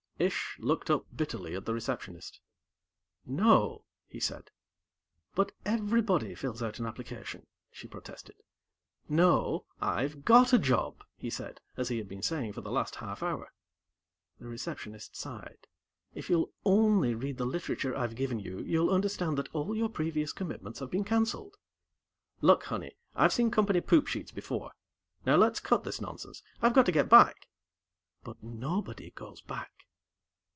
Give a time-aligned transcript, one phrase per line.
[0.21, 2.41] Ish looked up bitterly at the Receptionist.
[3.25, 4.51] "No," he said.
[5.33, 8.35] "But everybody fills out an application," she protested.
[9.09, 9.65] "No.
[9.79, 13.23] I've got a job," he said as he had been saying for the last half
[13.23, 13.51] hour.
[14.39, 15.65] The Receptionist sighed.
[16.13, 20.33] "If you'll only read the literature I've given you, you'll understand that all your previous
[20.33, 21.57] commitments have been cancelled."
[22.41, 24.71] "Look, Honey, I've seen company poop sheets before.
[25.25, 26.43] Now, let's cut this nonsense.
[26.61, 27.47] I've got to get back."
[28.23, 29.71] "But nobody goes back."